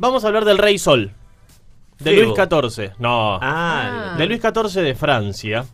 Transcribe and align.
Vamos 0.00 0.22
a 0.22 0.28
hablar 0.28 0.44
del 0.44 0.58
Rey 0.58 0.78
Sol. 0.78 1.10
De. 1.98 2.12
Luis 2.12 2.28
XIV. 2.36 2.92
No. 3.00 3.36
Ah, 3.42 4.14
De 4.16 4.26
Luis 4.26 4.40
XIV 4.40 4.80
de 4.82 4.94
Francia. 4.94 5.66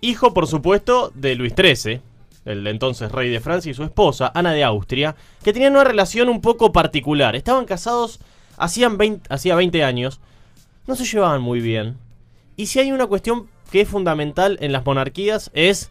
Hijo, 0.00 0.32
por 0.32 0.46
supuesto, 0.46 1.10
de 1.16 1.34
Luis 1.34 1.54
XIII, 1.56 2.00
el 2.44 2.64
entonces 2.68 3.10
rey 3.10 3.30
de 3.30 3.40
Francia, 3.40 3.68
y 3.68 3.74
su 3.74 3.82
esposa, 3.82 4.30
Ana 4.32 4.52
de 4.52 4.62
Austria, 4.62 5.16
que 5.42 5.52
tenían 5.52 5.72
una 5.72 5.82
relación 5.82 6.28
un 6.28 6.40
poco 6.40 6.70
particular. 6.70 7.34
Estaban 7.34 7.64
casados 7.64 8.20
hacían 8.56 8.96
20, 8.96 9.26
hacía 9.28 9.56
20 9.56 9.82
años. 9.82 10.20
No 10.86 10.94
se 10.94 11.04
llevaban 11.04 11.42
muy 11.42 11.60
bien. 11.60 11.98
Y 12.54 12.66
si 12.66 12.78
hay 12.78 12.92
una 12.92 13.06
cuestión 13.08 13.48
que 13.72 13.80
es 13.80 13.88
fundamental 13.88 14.56
en 14.60 14.70
las 14.70 14.86
monarquías 14.86 15.50
es 15.52 15.90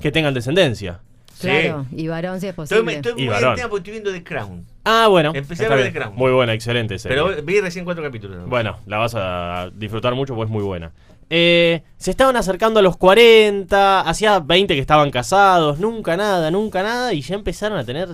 que 0.00 0.12
tengan 0.12 0.32
descendencia. 0.32 1.00
Claro, 1.40 1.86
y 1.96 2.06
varón 2.08 2.40
si 2.40 2.46
es 2.48 2.54
posible. 2.54 2.94
estoy 2.94 3.12
Y 3.12 3.24
muy 3.24 3.26
varón. 3.28 3.50
en 3.50 3.56
tema 3.56 3.68
porque 3.68 3.80
estoy 3.90 3.92
viendo 3.92 4.12
The 4.12 4.22
Crown. 4.24 4.66
Ah, 4.84 5.06
bueno. 5.08 5.32
Empecé 5.34 5.66
a 5.66 5.68
ver 5.70 5.78
bien. 5.78 5.92
The 5.92 5.98
Crown. 5.98 6.14
Muy 6.16 6.32
buena, 6.32 6.52
excelente 6.54 6.98
serie. 6.98 7.16
Pero 7.22 7.42
vi 7.42 7.60
recién 7.60 7.84
cuatro 7.84 8.02
capítulos. 8.02 8.38
¿no? 8.38 8.46
Bueno, 8.46 8.78
la 8.86 8.98
vas 8.98 9.14
a 9.16 9.70
disfrutar 9.74 10.14
mucho 10.14 10.34
porque 10.34 10.46
es 10.48 10.52
muy 10.52 10.62
buena. 10.62 10.92
Eh, 11.30 11.82
se 11.96 12.10
estaban 12.10 12.34
acercando 12.36 12.80
a 12.80 12.82
los 12.82 12.96
40, 12.96 14.00
hacía 14.00 14.40
20 14.40 14.74
que 14.74 14.80
estaban 14.80 15.10
casados, 15.10 15.78
nunca 15.78 16.16
nada, 16.16 16.50
nunca 16.50 16.82
nada, 16.82 17.12
y 17.14 17.20
ya 17.20 17.36
empezaron 17.36 17.78
a 17.78 17.84
tener 17.84 18.08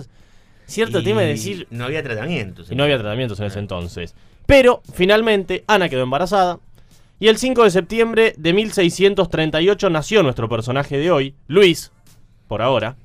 cierto 0.67 0.99
Y 0.99 1.03
tema 1.03 1.21
de 1.21 1.27
decir, 1.29 1.67
No 1.71 1.85
había 1.85 2.03
tratamientos. 2.03 2.69
y 2.71 2.75
no 2.75 2.83
había 2.83 2.97
tratamientos 2.99 3.39
en 3.39 3.47
ese 3.47 3.57
entonces. 3.59 4.13
Pero, 4.45 4.81
finalmente, 4.93 5.63
Ana 5.67 5.89
quedó 5.89 6.03
embarazada, 6.03 6.59
y 7.19 7.27
el 7.29 7.37
5 7.37 7.63
de 7.63 7.71
septiembre 7.71 8.33
de 8.37 8.53
1638 8.53 9.89
nació 9.89 10.21
nuestro 10.21 10.47
personaje 10.47 10.97
de 10.99 11.09
hoy, 11.09 11.33
Luis, 11.47 11.91
por 12.47 12.61
ahora, 12.61 12.97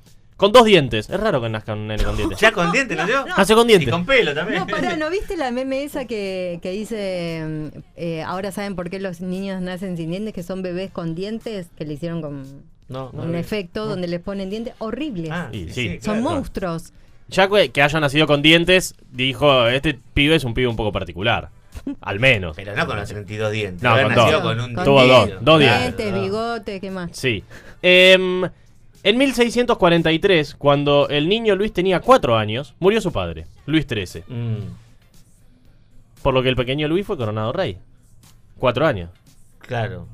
con 0.43 0.51
dos 0.51 0.65
dientes. 0.65 1.09
Es 1.09 1.19
raro 1.19 1.41
que 1.41 1.47
nazca 1.49 1.73
un 1.73 1.87
nene 1.87 2.03
con 2.03 2.17
dientes. 2.17 2.37
Ya 2.39 2.51
con 2.51 2.71
dientes, 2.71 2.97
¿no? 2.97 3.25
Nace 3.25 3.55
con 3.55 3.65
Y 3.65 3.69
dientes. 3.69 3.89
con 3.91 4.05
pelo 4.05 4.33
también. 4.33 4.59
No, 4.59 4.67
pará, 4.67 4.95
¿no 4.97 5.09
viste 5.09 5.37
la 5.37 5.51
meme 5.51 5.83
esa 5.83 6.05
que, 6.05 6.59
que 6.61 6.71
dice, 6.71 7.43
mm, 7.73 7.77
eh, 7.95 8.23
ahora 8.23 8.51
saben 8.51 8.75
por 8.75 8.89
qué 8.89 8.99
los 8.99 9.21
niños 9.21 9.61
nacen 9.61 9.95
sin 9.95 10.09
dientes, 10.09 10.33
que 10.33 10.43
son 10.43 10.61
bebés 10.61 10.91
con 10.91 11.15
dientes, 11.15 11.67
que 11.77 11.85
le 11.85 11.93
hicieron 11.93 12.21
con 12.21 12.43
No, 12.89 13.09
no 13.13 13.23
un 13.23 13.35
efecto 13.35 13.85
donde 13.87 14.07
les 14.07 14.19
ponen 14.19 14.49
dientes 14.49 14.73
horribles. 14.79 15.31
Ah, 15.31 15.47
Y 15.53 15.67
sí, 15.67 15.73
sí. 15.73 15.73
sí, 15.73 15.89
son 16.01 16.19
claro. 16.21 16.35
monstruos. 16.35 16.91
Ya 17.29 17.47
que, 17.47 17.81
haya 17.81 17.99
nacido 18.01 18.27
con 18.27 18.41
dientes, 18.41 18.95
dijo, 19.11 19.67
este 19.67 19.97
pibe 20.13 20.35
es 20.35 20.43
un 20.43 20.53
pibe 20.53 20.67
un 20.67 20.75
poco 20.75 20.91
particular. 20.91 21.49
Al 22.01 22.19
menos. 22.19 22.55
Pero 22.55 22.75
no 22.75 22.85
con 22.85 22.97
los 22.97 23.07
32 23.09 23.51
dientes. 23.51 23.81
No, 23.81 23.91
con 23.95 24.09
nacido 24.09 24.31
dos. 24.31 24.41
con 24.41 24.59
un 24.59 24.73
Con 24.75 24.83
Tuvo 24.85 25.05
dos, 25.05 25.29
dos 25.41 25.59
Dientes, 25.59 26.11
no. 26.11 26.21
bigote, 26.21 26.79
¿qué 26.79 26.91
más? 26.91 27.09
Sí. 27.13 27.43
Em, 27.81 28.43
en 29.03 29.17
1643, 29.17 30.55
cuando 30.55 31.07
el 31.09 31.27
niño 31.29 31.55
Luis 31.55 31.73
tenía 31.73 31.99
cuatro 31.99 32.37
años, 32.37 32.73
murió 32.79 33.01
su 33.01 33.11
padre, 33.11 33.45
Luis 33.65 33.85
XIII. 33.87 34.23
Mm, 34.27 34.55
Por 36.21 36.33
lo 36.33 36.41
que 36.41 36.49
el 36.49 36.55
pequeño 36.55 36.87
Luis 36.87 37.05
fue 37.05 37.17
coronado 37.17 37.51
rey. 37.51 37.77
Cuatro 38.57 38.85
años. 38.87 39.09
claro. 39.59 40.07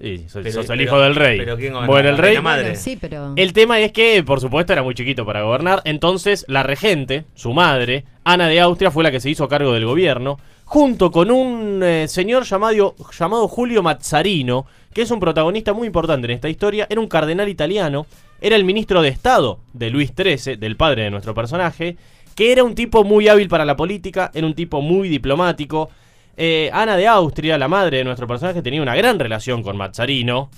Sí, 0.00 0.26
sos, 0.28 0.44
Pero- 0.44 0.52
sos 0.52 0.70
el 0.70 0.78
pero- 0.78 0.82
hijo 0.84 1.00
del 1.00 1.16
rey. 1.16 1.38
pero 1.38 1.56
¿quién 1.56 1.72
gobernaba? 1.72 1.86
Bueno, 1.92 2.08
el 2.10 2.14
¿La 2.14 2.20
rey. 2.20 2.28
reina 2.34 2.40
madre? 2.42 2.62
Bueno, 2.68 2.78
sí, 2.78 2.96
pero... 3.00 3.32
El 3.34 3.52
tema 3.52 3.80
es 3.80 3.90
que, 3.90 4.22
por 4.22 4.40
supuesto, 4.40 4.72
era 4.72 4.84
muy 4.84 4.94
chiquito 4.94 5.26
para 5.26 5.42
gobernar. 5.42 5.82
Entonces, 5.84 6.44
la 6.46 6.62
regente, 6.62 7.24
su 7.34 7.52
madre, 7.52 8.04
Ana 8.22 8.46
de 8.46 8.60
Austria, 8.60 8.92
fue 8.92 9.02
la 9.02 9.10
que 9.10 9.18
se 9.18 9.28
hizo 9.28 9.48
cargo 9.48 9.72
del 9.72 9.86
gobierno, 9.86 10.38
junto 10.68 11.10
con 11.10 11.30
un 11.30 11.80
eh, 11.82 12.06
señor 12.08 12.44
llamado, 12.44 12.94
llamado 13.18 13.48
Julio 13.48 13.82
Mazzarino, 13.82 14.66
que 14.92 15.00
es 15.00 15.10
un 15.10 15.18
protagonista 15.18 15.72
muy 15.72 15.86
importante 15.86 16.26
en 16.26 16.32
esta 16.32 16.50
historia. 16.50 16.86
Era 16.90 17.00
un 17.00 17.08
cardenal 17.08 17.48
italiano, 17.48 18.04
era 18.38 18.54
el 18.54 18.64
ministro 18.64 19.00
de 19.00 19.08
Estado 19.08 19.60
de 19.72 19.88
Luis 19.88 20.12
XIII, 20.14 20.56
del 20.56 20.76
padre 20.76 21.04
de 21.04 21.10
nuestro 21.10 21.32
personaje, 21.34 21.96
que 22.34 22.52
era 22.52 22.64
un 22.64 22.74
tipo 22.74 23.02
muy 23.02 23.28
hábil 23.28 23.48
para 23.48 23.64
la 23.64 23.76
política, 23.76 24.30
era 24.34 24.46
un 24.46 24.52
tipo 24.54 24.82
muy 24.82 25.08
diplomático. 25.08 25.88
Eh, 26.36 26.68
Ana 26.72 26.96
de 26.98 27.06
Austria, 27.08 27.56
la 27.56 27.66
madre 27.66 27.96
de 27.98 28.04
nuestro 28.04 28.26
personaje, 28.26 28.60
tenía 28.60 28.82
una 28.82 28.94
gran 28.94 29.18
relación 29.18 29.62
con 29.62 29.76
Mazzarino. 29.78 30.50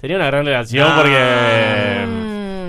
Tenía 0.00 0.16
una 0.16 0.26
gran 0.26 0.46
relación 0.46 0.88
Ah. 0.88 0.96
porque 0.96 2.06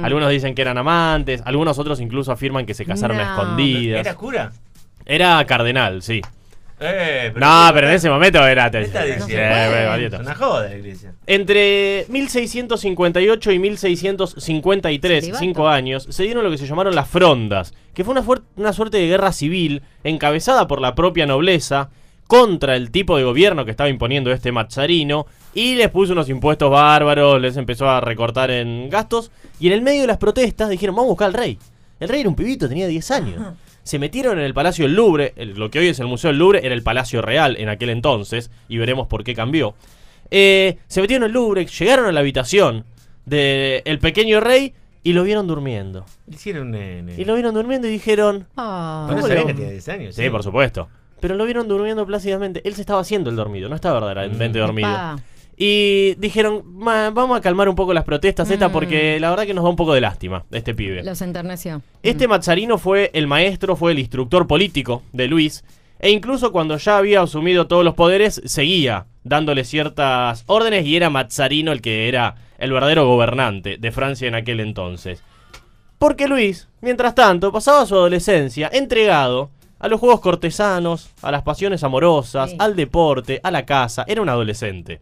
Mm. 0.02 0.04
algunos 0.06 0.30
dicen 0.32 0.56
que 0.56 0.64
eran 0.64 0.80
amantes, 0.80 1.44
algunos 1.46 1.78
otros 1.78 2.02
incluso 2.02 2.32
afirman 2.32 2.66
que 2.66 2.74
se 2.74 2.86
casaron 2.86 3.20
a 3.20 3.24
escondidas. 3.36 4.00
¿Era 4.02 4.10
Era, 5.06 5.36
cura? 5.36 5.46
cardenal, 5.46 6.02
sí. 6.02 6.22
Eh, 6.80 7.32
No, 7.36 7.70
pero 7.74 7.88
en 7.88 7.94
ese 7.94 8.10
momento 8.10 8.46
era... 8.46 8.70
¿Qué 8.70 8.82
está 8.82 9.04
diciendo? 9.04 9.28
eh. 9.34 10.10
Es 10.16 10.20
una 10.22 10.36
joda 10.36 10.68
la 10.70 10.76
iglesia. 10.76 11.14
Entre 11.26 12.06
1658 12.10 13.52
y 13.52 13.60
1653, 13.60 15.20
Celibato. 15.24 15.40
cinco 15.40 15.68
años, 15.68 16.08
se 16.10 16.24
dieron 16.24 16.44
lo 16.44 16.52
que 16.52 16.58
se 16.58 16.68
llamaron 16.68 16.96
las 16.96 17.08
frondas, 17.08 17.74
que 17.94 18.04
fue 18.04 18.14
una, 18.14 18.24
una 18.58 18.74
suerte 18.74 18.98
de 18.98 19.08
guerra 19.08 19.32
civil 19.32 19.82
encabezada 20.04 20.68
por 20.68 20.82
la 20.82 20.96
propia 20.96 21.26
nobleza 21.26 21.90
contra 22.28 22.76
el 22.76 22.90
tipo 22.92 23.18
de 23.18 23.24
gobierno 23.24 23.66
que 23.66 23.72
estaba 23.72 23.90
imponiendo 23.90 24.32
este 24.32 24.52
Mazzarino 24.52 25.28
y 25.54 25.76
les 25.76 25.90
puso 25.90 26.14
unos 26.14 26.28
impuestos 26.28 26.72
bárbaros, 26.72 27.40
les 27.40 27.56
empezó 27.56 27.88
a 27.90 28.02
recortar 28.02 28.50
en 28.52 28.90
gastos 28.90 29.32
y 29.60 29.68
en 29.68 29.74
el 29.74 29.82
medio 29.82 30.02
de 30.02 30.08
las 30.08 30.18
protestas 30.18 30.70
dijeron 30.70 30.96
vamos 30.96 31.10
a 31.10 31.12
buscar 31.12 31.28
al 31.28 31.34
rey. 31.36 31.60
El 32.00 32.10
rey 32.10 32.22
era 32.22 32.30
un 32.30 32.36
pibito, 32.36 32.68
tenía 32.68 32.88
10 32.88 33.12
años. 33.12 33.42
Se 33.86 34.00
metieron 34.00 34.40
en 34.40 34.44
el 34.46 34.54
Palacio 34.54 34.86
del 34.86 34.96
Louvre, 34.96 35.32
el- 35.38 35.54
lo 35.54 35.70
que 35.70 35.78
hoy 35.80 35.88
es 35.90 36.00
el 36.00 36.08
Museo 36.08 36.30
del 36.32 36.40
Louvre 36.40 36.66
era 36.66 36.74
el 36.74 36.82
Palacio 36.84 37.22
Real 37.22 37.56
en 37.58 37.70
aquel 37.70 37.90
entonces 37.92 38.50
y 38.68 38.78
veremos 38.80 39.06
por 39.08 39.24
qué 39.24 39.34
cambió. 39.36 39.76
Eh, 40.32 40.78
se 40.88 41.02
metieron 41.02 41.24
en 41.24 41.28
el 41.28 41.34
Louvre, 41.34 41.66
llegaron 41.68 42.08
a 42.08 42.12
la 42.12 42.20
habitación 42.20 42.84
del 43.26 44.00
pequeño 44.00 44.40
rey 44.40 44.74
y 45.04 45.14
lo 45.14 45.24
vieron 45.24 45.46
durmiendo. 45.48 46.04
Hicieron 46.32 46.72
nene. 46.72 47.14
Y 47.16 47.26
lo 47.26 47.36
vieron 47.36 47.54
durmiendo 47.54 47.88
y 47.88 47.92
dijeron, 47.92 48.48
Ah. 48.58 49.04
Bueno, 49.08 49.22
¿Cómo 49.22 49.28
sabía 49.28 49.42
lo- 49.44 49.48
que 49.48 49.54
tenía 49.54 49.72
10 49.72 49.90
años. 49.90 50.16
sí, 50.16 50.30
por 50.32 50.42
supuesto. 50.44 50.90
Pero 51.20 51.36
lo 51.36 51.46
vieron 51.46 51.68
durmiendo 51.68 52.06
plácidamente. 52.06 52.62
Él 52.68 52.74
se 52.76 52.82
estaba 52.82 53.02
haciendo 53.02 53.30
el 53.30 53.36
dormido, 53.36 53.70
no 53.70 53.76
estaba 53.76 54.00
verdaderamente 54.06 54.60
dormido. 54.60 54.90
Pa. 54.90 55.16
Y 55.58 56.16
dijeron, 56.16 56.64
"Ma, 56.66 57.12
vamos 57.12 57.38
a 57.38 57.42
calmar 57.42 57.70
un 57.70 57.76
poco 57.76 57.94
las 57.94 58.04
protestas 58.04 58.50
estas 58.52 58.70
Mm. 58.70 58.74
porque 58.74 59.20
la 59.20 59.30
verdad 59.30 59.46
que 59.46 59.54
nos 59.54 59.64
da 59.64 59.70
un 59.70 59.76
poco 59.78 59.94
de 59.94 60.02
lástima 60.02 60.44
este 60.52 60.74
pibe. 60.76 61.02
Los 61.04 61.22
enterneció. 61.22 61.82
Este 62.04 62.28
Mazzarino 62.28 62.78
fue 62.78 63.10
el 63.14 63.28
maestro, 63.28 63.76
fue 63.76 63.94
el 63.94 64.00
instructor 64.00 64.48
político 64.48 65.02
de 65.14 65.28
Luis. 65.28 65.64
E 66.00 66.10
incluso 66.12 66.52
cuando 66.52 66.78
ya 66.78 66.98
había 66.98 67.22
asumido 67.22 67.68
todos 67.68 67.86
los 67.86 67.94
poderes, 67.94 68.42
seguía 68.46 69.06
dándole 69.24 69.64
ciertas 69.64 70.44
órdenes 70.48 70.86
y 70.86 70.98
era 70.98 71.10
Mazzarino 71.10 71.72
el 71.72 71.82
que 71.82 72.10
era 72.10 72.36
el 72.58 72.72
verdadero 72.74 73.08
gobernante 73.08 73.78
de 73.78 73.92
Francia 73.92 74.28
en 74.28 74.36
aquel 74.36 74.60
entonces. 74.60 75.24
Porque 75.98 76.28
Luis, 76.28 76.68
mientras 76.82 77.16
tanto, 77.16 77.52
pasaba 77.54 77.86
su 77.86 77.96
adolescencia 77.96 78.70
entregado 78.74 79.52
a 79.80 79.88
los 79.88 80.00
juegos 80.00 80.20
cortesanos, 80.20 81.10
a 81.22 81.32
las 81.32 81.44
pasiones 81.44 81.84
amorosas, 81.84 82.52
Sí. 82.52 82.58
al 82.60 82.76
deporte, 82.76 83.40
a 83.44 83.52
la 83.52 83.66
casa. 83.66 84.04
Era 84.08 84.22
un 84.22 84.30
adolescente. 84.30 85.00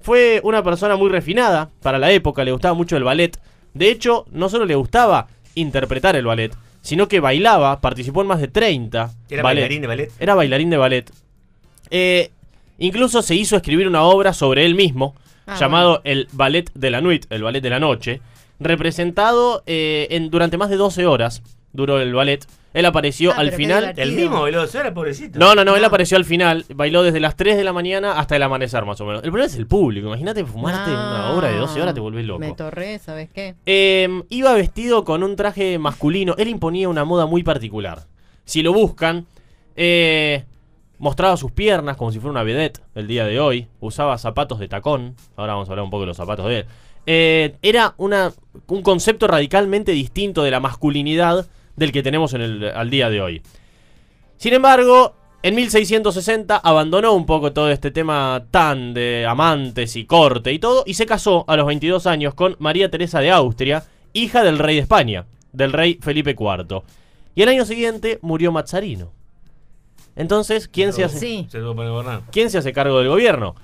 Fue 0.00 0.40
una 0.44 0.62
persona 0.62 0.96
muy 0.96 1.10
refinada 1.10 1.70
para 1.82 1.98
la 1.98 2.10
época, 2.10 2.44
le 2.44 2.52
gustaba 2.52 2.74
mucho 2.74 2.96
el 2.96 3.04
ballet. 3.04 3.38
De 3.74 3.90
hecho, 3.90 4.24
no 4.30 4.48
solo 4.48 4.64
le 4.64 4.74
gustaba 4.74 5.28
interpretar 5.54 6.16
el 6.16 6.24
ballet, 6.26 6.52
sino 6.80 7.06
que 7.08 7.20
bailaba, 7.20 7.80
participó 7.80 8.22
en 8.22 8.28
más 8.28 8.40
de 8.40 8.48
30 8.48 9.10
¿Era 9.28 9.42
ballet. 9.42 9.60
bailarín 9.62 9.80
de 9.82 9.86
ballet? 9.86 10.12
Era 10.18 10.34
bailarín 10.34 10.70
de 10.70 10.76
ballet. 10.76 11.10
Eh, 11.90 12.30
incluso 12.78 13.20
se 13.22 13.34
hizo 13.34 13.56
escribir 13.56 13.86
una 13.86 14.02
obra 14.02 14.32
sobre 14.32 14.64
él 14.64 14.74
mismo, 14.74 15.14
Ah, 15.46 15.56
llamado 15.58 16.00
El 16.04 16.28
Ballet 16.32 16.70
de 16.74 16.90
la 16.90 17.00
Nuit, 17.00 17.26
el 17.30 17.42
Ballet 17.42 17.60
de 17.60 17.70
la 17.70 17.80
Noche, 17.80 18.20
representado 18.60 19.62
eh, 19.66 20.06
en, 20.10 20.30
durante 20.30 20.56
más 20.56 20.70
de 20.70 20.76
12 20.76 21.06
horas, 21.06 21.42
duró 21.72 22.00
el 22.00 22.14
ballet. 22.14 22.46
Él 22.72 22.86
apareció 22.86 23.32
Ah, 23.32 23.38
al 23.38 23.50
final... 23.52 23.94
El 23.96 24.12
mismo 24.12 24.42
veloz, 24.42 24.72
era 24.74 24.94
pobrecito. 24.94 25.38
No, 25.38 25.54
no, 25.56 25.64
no, 25.64 25.74
él 25.74 25.84
apareció 25.84 26.16
al 26.16 26.24
final, 26.24 26.64
bailó 26.74 27.02
desde 27.02 27.18
las 27.18 27.34
3 27.34 27.56
de 27.56 27.64
la 27.64 27.72
mañana 27.72 28.18
hasta 28.18 28.36
el 28.36 28.42
amanecer 28.44 28.84
más 28.84 29.00
o 29.00 29.06
menos. 29.06 29.24
El 29.24 29.30
problema 29.30 29.46
es 29.50 29.56
el 29.56 29.66
público, 29.66 30.06
imagínate 30.06 30.44
fumarte 30.44 30.90
una 30.90 31.32
obra 31.32 31.48
de 31.48 31.56
12 31.56 31.82
horas, 31.82 31.94
te 31.94 32.00
volvés 32.00 32.24
loco. 32.26 32.38
Me 32.38 32.52
torré, 32.52 32.98
¿sabes 33.00 33.28
qué? 33.34 33.56
Eh, 33.66 34.22
iba 34.28 34.52
vestido 34.54 35.04
con 35.04 35.24
un 35.24 35.34
traje 35.34 35.78
masculino. 35.80 36.36
Él 36.38 36.48
imponía 36.48 36.88
una 36.88 37.04
moda 37.04 37.26
muy 37.26 37.42
particular. 37.42 38.06
Si 38.44 38.62
lo 38.62 38.72
buscan, 38.72 39.26
eh, 39.74 40.44
mostraba 40.98 41.36
sus 41.36 41.50
piernas 41.50 41.96
como 41.96 42.12
si 42.12 42.20
fuera 42.20 42.30
una 42.32 42.44
vedette 42.44 42.80
el 42.94 43.08
día 43.08 43.24
de 43.24 43.40
hoy. 43.40 43.66
Usaba 43.80 44.16
zapatos 44.16 44.60
de 44.60 44.68
tacón. 44.68 45.16
Ahora 45.36 45.54
vamos 45.54 45.68
a 45.68 45.72
hablar 45.72 45.84
un 45.84 45.90
poco 45.90 46.02
de 46.02 46.06
los 46.08 46.16
zapatos 46.16 46.46
de 46.46 46.58
él. 46.60 46.66
Eh, 47.06 47.56
era 47.62 47.94
una, 47.96 48.32
un 48.68 48.82
concepto 48.82 49.26
radicalmente 49.26 49.90
distinto 49.90 50.44
de 50.44 50.52
la 50.52 50.60
masculinidad 50.60 51.48
del 51.80 51.92
que 51.92 52.02
tenemos 52.02 52.34
en 52.34 52.42
el, 52.42 52.64
al 52.64 52.90
día 52.90 53.08
de 53.08 53.22
hoy. 53.22 53.42
Sin 54.36 54.52
embargo, 54.52 55.16
en 55.42 55.54
1660 55.54 56.58
abandonó 56.58 57.14
un 57.14 57.24
poco 57.24 57.54
todo 57.54 57.70
este 57.70 57.90
tema 57.90 58.44
tan 58.50 58.92
de 58.92 59.24
amantes 59.26 59.96
y 59.96 60.04
corte 60.04 60.52
y 60.52 60.58
todo, 60.58 60.84
y 60.86 60.92
se 60.94 61.06
casó 61.06 61.46
a 61.48 61.56
los 61.56 61.66
22 61.66 62.06
años 62.06 62.34
con 62.34 62.54
María 62.58 62.90
Teresa 62.90 63.20
de 63.20 63.30
Austria, 63.30 63.84
hija 64.12 64.44
del 64.44 64.58
rey 64.58 64.76
de 64.76 64.82
España, 64.82 65.24
del 65.52 65.72
rey 65.72 65.98
Felipe 66.02 66.36
IV. 66.38 66.82
Y 67.34 67.42
el 67.42 67.48
año 67.48 67.64
siguiente 67.64 68.18
murió 68.20 68.52
Mazzarino. 68.52 69.10
Entonces, 70.16 70.68
¿quién 70.68 70.92
se 70.92 71.02
hace, 71.04 71.18
Sí. 71.18 71.48
¿quién 72.30 72.50
se 72.50 72.58
hace 72.58 72.74
cargo 72.74 72.98
del 72.98 73.08
gobierno? 73.08 73.54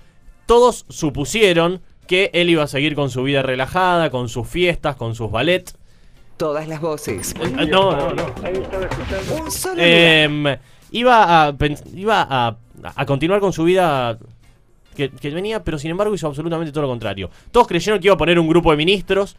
Todos 0.46 0.86
supusieron 0.88 1.82
que 2.06 2.30
él 2.32 2.48
iba 2.48 2.62
a 2.62 2.68
seguir 2.68 2.94
con 2.94 3.10
su 3.10 3.24
vida 3.24 3.42
relajada, 3.42 4.08
con 4.08 4.30
sus 4.30 4.48
fiestas, 4.48 4.96
con 4.96 5.14
sus 5.14 5.30
ballet. 5.30 5.75
Todas 6.36 6.68
las 6.68 6.80
voces. 6.80 7.34
Eh, 7.40 7.66
No, 7.66 7.96
no, 7.96 8.12
no. 8.12 8.24
Un 9.42 9.50
solo. 9.50 9.80
Em, 9.82 10.44
iba 10.90 11.46
a, 11.48 11.54
iba 11.94 12.26
a, 12.28 12.56
a 12.94 13.06
continuar 13.06 13.40
con 13.40 13.52
su 13.52 13.64
vida 13.64 14.18
que, 14.94 15.10
que 15.10 15.30
venía, 15.30 15.62
pero 15.64 15.78
sin 15.78 15.90
embargo 15.90 16.14
hizo 16.14 16.26
absolutamente 16.26 16.72
todo 16.72 16.82
lo 16.82 16.88
contrario. 16.88 17.30
Todos 17.50 17.66
creyeron 17.66 18.00
que 18.00 18.08
iba 18.08 18.14
a 18.14 18.18
poner 18.18 18.38
un 18.38 18.48
grupo 18.48 18.70
de 18.70 18.76
ministros, 18.76 19.36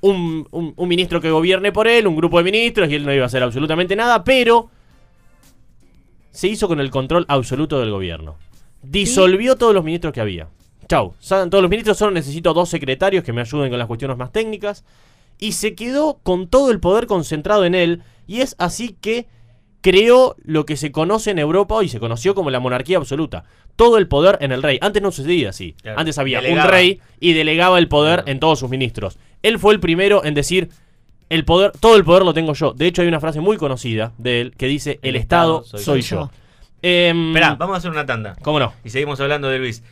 un, 0.00 0.46
un- 0.50 0.72
un 0.76 0.88
ministro 0.88 1.20
que 1.20 1.30
gobierne 1.30 1.72
por 1.72 1.86
él, 1.88 2.06
un 2.06 2.16
grupo 2.16 2.38
de 2.38 2.44
ministros, 2.44 2.88
y 2.90 2.94
él 2.94 3.04
no 3.06 3.12
iba 3.12 3.24
a 3.24 3.26
hacer 3.26 3.42
absolutamente 3.42 3.94
nada, 3.96 4.22
pero 4.24 4.70
se 6.30 6.48
hizo 6.48 6.68
con 6.68 6.80
el 6.80 6.90
control 6.90 7.24
absoluto 7.28 7.80
del 7.80 7.90
gobierno. 7.90 8.36
Disolvió 8.82 9.56
todos 9.56 9.74
los 9.74 9.84
ministros 9.84 10.12
que 10.12 10.20
había. 10.20 10.48
Chau, 10.88 11.14
todos 11.28 11.62
los 11.62 11.70
ministros, 11.70 11.98
solo 11.98 12.10
necesito 12.12 12.52
dos 12.54 12.68
secretarios 12.68 13.22
que 13.24 13.32
me 13.32 13.40
ayuden 13.42 13.70
con 13.70 13.78
las 13.78 13.86
cuestiones 13.86 14.16
más 14.16 14.32
técnicas. 14.32 14.84
Y 15.40 15.52
se 15.52 15.74
quedó 15.74 16.18
con 16.22 16.48
todo 16.48 16.70
el 16.70 16.80
poder 16.80 17.06
concentrado 17.06 17.64
en 17.64 17.74
él, 17.74 18.02
y 18.26 18.42
es 18.42 18.54
así 18.58 18.96
que 19.00 19.26
creó 19.80 20.36
lo 20.44 20.66
que 20.66 20.76
se 20.76 20.92
conoce 20.92 21.30
en 21.30 21.38
Europa 21.38 21.74
hoy, 21.74 21.88
se 21.88 21.98
conoció 22.00 22.34
como 22.34 22.50
la 22.50 22.60
monarquía 22.60 22.98
absoluta. 22.98 23.44
Todo 23.76 23.96
el 23.96 24.08
poder 24.08 24.36
en 24.42 24.52
el 24.52 24.62
rey. 24.62 24.78
Antes 24.82 25.00
no 25.02 25.10
sucedía 25.10 25.48
así. 25.50 25.74
Claro. 25.80 25.98
Antes 25.98 26.18
había 26.18 26.42
Delegaba. 26.42 26.66
un 26.66 26.70
rey 26.70 27.00
y 27.18 27.32
delegaba 27.32 27.78
el 27.78 27.88
poder 27.88 28.16
Claro. 28.20 28.30
en 28.32 28.40
todos 28.40 28.58
sus 28.58 28.68
ministros. 28.68 29.16
Él 29.42 29.58
fue 29.58 29.72
el 29.72 29.80
primero 29.80 30.22
en 30.22 30.34
decir, 30.34 30.68
el 31.30 31.46
poder, 31.46 31.72
todo 31.80 31.96
el 31.96 32.04
poder 32.04 32.24
lo 32.24 32.34
tengo 32.34 32.52
yo. 32.52 32.74
De 32.74 32.86
hecho, 32.86 33.00
hay 33.00 33.08
una 33.08 33.20
frase 33.20 33.40
muy 33.40 33.56
conocida 33.56 34.12
de 34.18 34.42
él 34.42 34.54
que 34.58 34.66
dice, 34.66 34.98
el, 35.02 35.16
Estado, 35.16 35.64
soy, 35.64 36.02
yo. 36.02 36.26
yo. 36.26 36.30
Em, 36.82 37.28
Esperá, 37.28 37.54
vamos 37.54 37.74
a 37.76 37.78
hacer 37.78 37.90
una 37.90 38.04
tanda. 38.04 38.36
¿Cómo 38.42 38.58
no? 38.58 38.74
Y 38.84 38.90
seguimos 38.90 39.18
hablando 39.20 39.48
de 39.48 39.58
Luis. 39.60 39.82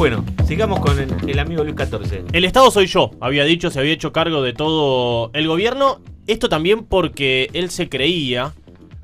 Bueno, 0.00 0.24
sigamos 0.46 0.80
con 0.80 0.98
el, 0.98 1.14
el 1.28 1.38
amigo 1.38 1.62
Luis 1.62 1.76
XIV. 1.76 2.24
El 2.32 2.46
Estado 2.46 2.70
soy 2.70 2.86
yo, 2.86 3.10
había 3.20 3.44
dicho, 3.44 3.70
se 3.70 3.80
había 3.80 3.92
hecho 3.92 4.14
cargo 4.14 4.40
de 4.40 4.54
todo 4.54 5.30
el 5.34 5.46
gobierno. 5.46 6.00
Esto 6.26 6.48
también 6.48 6.86
porque 6.86 7.50
él 7.52 7.68
se 7.68 7.90
creía, 7.90 8.54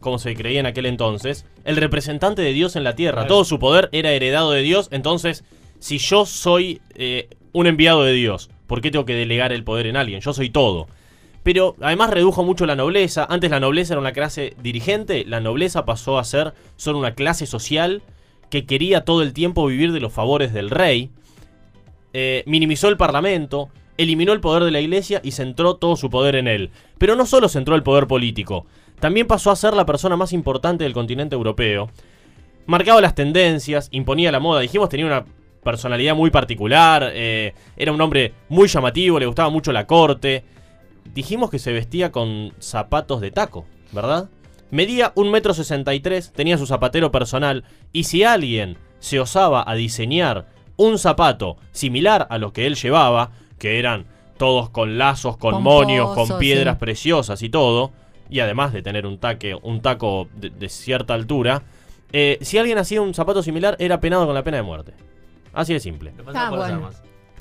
como 0.01 0.19
se 0.19 0.35
creía 0.35 0.61
en 0.61 0.65
aquel 0.65 0.87
entonces, 0.87 1.45
el 1.67 1.77
representante 1.77 2.41
de 2.41 2.55
Dios 2.55 2.77
en 2.77 2.85
la 2.85 2.95
tierra. 2.95 3.17
Claro. 3.17 3.29
Todo 3.29 3.45
su 3.45 3.59
poder 3.59 3.91
era 3.93 4.11
heredado 4.11 4.53
de 4.53 4.63
Dios. 4.63 4.89
Entonces, 4.91 5.45
si 5.81 5.99
yo 5.99 6.25
soy 6.25 6.81
eh, 6.95 7.29
un 7.53 7.67
enviado 7.67 8.03
de 8.03 8.15
Dios, 8.15 8.49
¿por 8.67 8.81
qué 8.81 8.91
tengo 8.91 9.05
que 9.05 9.13
delegar 9.13 9.53
el 9.53 9.65
poder 9.65 9.89
en 9.89 9.99
alguien? 9.99 10.23
Yo 10.23 10.33
soy 10.33 10.49
todo. 10.49 10.87
Pero 11.43 11.77
además 11.83 12.09
redujo 12.09 12.43
mucho 12.43 12.65
la 12.65 12.75
nobleza. 12.75 13.27
Antes 13.29 13.51
la 13.51 13.61
nobleza 13.61 13.93
era 13.93 14.01
una 14.01 14.13
clase 14.13 14.57
dirigente, 14.63 15.27
la 15.27 15.41
nobleza 15.41 15.85
pasó 15.85 16.19
a 16.19 16.25
ser 16.25 16.55
solo 16.77 16.99
una 16.99 17.15
clase 17.15 17.45
social 17.45 18.01
que 18.51 18.67
quería 18.67 19.05
todo 19.05 19.23
el 19.23 19.33
tiempo 19.33 19.67
vivir 19.67 19.93
de 19.93 20.01
los 20.01 20.13
favores 20.13 20.53
del 20.53 20.71
rey. 20.71 21.11
Eh, 22.13 22.43
minimizó 22.47 22.89
el 22.89 22.97
parlamento, 22.97 23.69
eliminó 23.99 24.33
el 24.33 24.41
poder 24.41 24.65
de 24.65 24.71
la 24.71 24.81
iglesia 24.81 25.21
y 25.23 25.33
centró 25.33 25.77
todo 25.77 25.97
su 25.97 26.11
poder 26.11 26.37
en 26.37 26.49
él. 26.49 26.71
Pero 26.99 27.17
no 27.17 27.27
solo 27.27 27.49
centró 27.49 27.75
el 27.75 27.83
poder 27.83 28.07
político, 28.07 28.67
también 29.01 29.27
pasó 29.27 29.51
a 29.51 29.57
ser 29.57 29.75
la 29.75 29.87
persona 29.87 30.17
más 30.17 30.33
importante 30.33 30.85
del 30.85 30.95
continente 30.95 31.35
europeo. 31.35 31.91
Marcaba 32.67 33.01
las 33.01 33.15
tendencias, 33.15 33.89
imponía 33.93 34.33
la 34.33 34.41
moda. 34.41 34.61
Dijimos 34.61 34.89
tenía 34.89 35.07
una 35.07 35.25
personalidad 35.63 36.15
muy 36.15 36.31
particular, 36.31 37.11
eh, 37.13 37.55
era 37.77 37.93
un 37.93 38.01
hombre 38.01 38.33
muy 38.49 38.69
llamativo, 38.69 39.19
le 39.19 39.27
gustaba 39.27 39.51
mucho 39.51 39.73
la 39.73 39.87
corte. 39.87 40.45
Dijimos 41.15 41.51
que 41.51 41.59
se 41.59 41.73
vestía 41.73 42.11
con 42.11 42.53
zapatos 42.59 43.21
de 43.21 43.31
taco, 43.31 43.67
¿verdad? 43.93 44.29
Medía 44.71 45.15
1,63m, 45.15 46.33
tenía 46.33 46.59
su 46.59 46.67
zapatero 46.67 47.11
personal, 47.11 47.65
y 47.93 48.05
si 48.05 48.25
alguien 48.25 48.79
se 48.99 49.21
osaba 49.21 49.65
a 49.67 49.75
diseñar 49.75 50.47
un 50.77 50.99
zapato 50.99 51.57
similar 51.73 52.27
a 52.31 52.39
lo 52.39 52.53
que 52.53 52.67
él 52.67 52.75
llevaba, 52.75 53.31
que 53.59 53.79
eran 53.79 54.07
todos 54.37 54.69
con 54.71 54.99
lazos, 54.99 55.37
con 55.37 55.63
monios, 55.63 56.15
con 56.15 56.39
piedras 56.39 56.75
sí. 56.75 56.81
preciosas 56.81 57.43
y 57.43 57.49
todo, 57.49 57.93
y 58.29 58.41
además 58.41 58.73
de 58.73 58.83
tener 58.83 59.07
un, 59.07 59.19
taque, 59.19 59.55
un 59.55 59.81
taco 59.81 60.29
de, 60.35 60.51
de 60.51 60.69
cierta 60.69 61.15
altura, 61.15 61.63
eh, 62.13 62.39
si 62.41 62.59
alguien 62.59 62.79
hacía 62.79 63.01
un 63.03 63.15
zapato 63.15 63.43
similar 63.43 63.77
era 63.79 64.01
penado 64.01 64.27
con 64.27 64.35
la 64.35 64.43
pena 64.43 64.59
de 64.59 64.63
muerte. 64.63 64.93
Así 65.53 65.73
de 65.73 65.81
simple. 65.81 66.13
Ah, 66.35 66.51
bueno. 66.51 66.91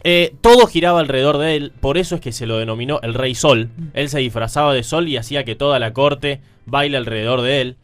Eh, 0.03 0.35
todo 0.41 0.67
giraba 0.67 0.99
alrededor 0.99 1.37
de 1.37 1.55
él, 1.55 1.73
por 1.79 1.97
eso 1.97 2.15
es 2.15 2.21
que 2.21 2.31
se 2.31 2.45
lo 2.45 2.57
denominó 2.57 2.99
el 3.01 3.13
Rey 3.13 3.35
Sol. 3.35 3.69
Él 3.93 4.09
se 4.09 4.19
disfrazaba 4.19 4.73
de 4.73 4.83
sol 4.83 5.07
y 5.07 5.17
hacía 5.17 5.43
que 5.43 5.55
toda 5.55 5.79
la 5.79 5.93
corte 5.93 6.41
baile 6.65 6.97
alrededor 6.97 7.41
de 7.41 7.61
él. 7.61 7.77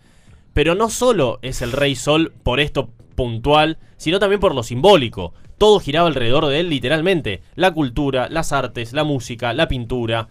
Pero 0.53 0.75
no 0.75 0.89
solo 0.89 1.39
es 1.41 1.61
el 1.61 1.71
Rey 1.71 1.95
Sol 1.95 2.33
por 2.43 2.59
esto 2.59 2.89
puntual, 3.15 3.77
sino 3.97 4.19
también 4.19 4.39
por 4.39 4.55
lo 4.55 4.63
simbólico. 4.63 5.33
Todo 5.57 5.79
giraba 5.79 6.07
alrededor 6.07 6.47
de 6.47 6.59
él 6.59 6.69
literalmente. 6.69 7.41
La 7.55 7.71
cultura, 7.71 8.27
las 8.29 8.51
artes, 8.51 8.93
la 8.93 9.03
música, 9.03 9.53
la 9.53 9.67
pintura. 9.67 10.27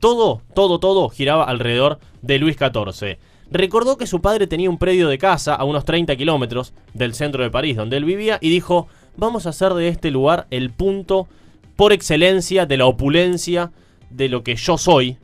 Todo, 0.00 0.42
todo, 0.54 0.78
todo 0.78 1.08
giraba 1.08 1.44
alrededor 1.44 1.98
de 2.22 2.38
Luis 2.38 2.56
XIV. 2.56 3.18
Recordó 3.50 3.96
que 3.96 4.06
su 4.06 4.20
padre 4.20 4.46
tenía 4.46 4.68
un 4.68 4.78
predio 4.78 5.08
de 5.08 5.18
casa 5.18 5.54
a 5.54 5.64
unos 5.64 5.84
30 5.84 6.16
kilómetros 6.16 6.74
del 6.94 7.14
centro 7.14 7.42
de 7.42 7.50
París 7.50 7.76
donde 7.76 7.96
él 7.96 8.04
vivía 8.04 8.38
y 8.40 8.50
dijo, 8.50 8.88
vamos 9.16 9.46
a 9.46 9.50
hacer 9.50 9.72
de 9.74 9.88
este 9.88 10.10
lugar 10.10 10.46
el 10.50 10.70
punto 10.70 11.28
por 11.76 11.92
excelencia 11.92 12.66
de 12.66 12.76
la 12.76 12.86
opulencia 12.86 13.70
de 14.10 14.28
lo 14.28 14.42
que 14.42 14.56
yo 14.56 14.78
soy. 14.78 15.18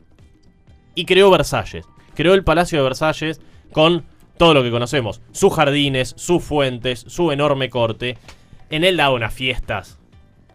Y 0.95 1.05
creó 1.05 1.29
Versalles. 1.31 1.85
Creó 2.15 2.33
el 2.33 2.43
Palacio 2.43 2.77
de 2.77 2.83
Versalles 2.83 3.41
con 3.71 4.05
todo 4.37 4.53
lo 4.53 4.63
que 4.63 4.71
conocemos. 4.71 5.21
Sus 5.31 5.53
jardines, 5.53 6.13
sus 6.17 6.43
fuentes, 6.43 7.05
su 7.07 7.31
enorme 7.31 7.69
corte. 7.69 8.17
En 8.69 8.83
él 8.83 8.97
daba 8.97 9.15
unas 9.15 9.33
fiestas. 9.33 9.99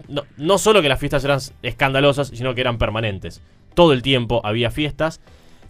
No, 0.09 0.25
no 0.37 0.59
solo 0.59 0.83
que 0.83 0.89
las 0.89 1.01
fiestas 1.01 1.25
eran 1.25 1.41
escandalosas, 1.63 2.29
sino 2.29 2.55
que 2.55 2.61
eran 2.61 2.79
permanentes. 2.79 3.43
Todo 3.75 3.93
el 3.93 4.03
tiempo 4.03 4.41
había 4.45 4.71
fiestas. 4.71 5.21